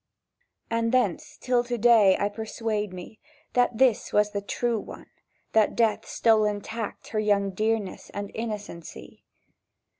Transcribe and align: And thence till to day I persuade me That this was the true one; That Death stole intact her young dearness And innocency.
And 0.71 0.91
thence 0.91 1.37
till 1.39 1.63
to 1.65 1.77
day 1.77 2.17
I 2.19 2.27
persuade 2.27 2.91
me 2.91 3.19
That 3.53 3.77
this 3.77 4.11
was 4.11 4.31
the 4.31 4.41
true 4.41 4.79
one; 4.79 5.05
That 5.51 5.75
Death 5.75 6.07
stole 6.07 6.43
intact 6.45 7.09
her 7.09 7.19
young 7.19 7.51
dearness 7.51 8.09
And 8.09 8.31
innocency. 8.33 9.25